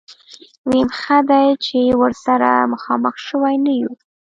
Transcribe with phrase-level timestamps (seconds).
[0.67, 3.91] ويم ښه دی چې ورسره مخامخ شوي نه يو.